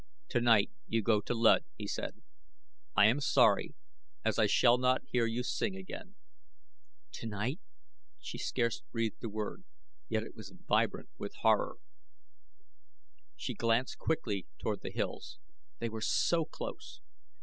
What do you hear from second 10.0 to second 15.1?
yet it was vibrant with horror. She glanced quickly toward the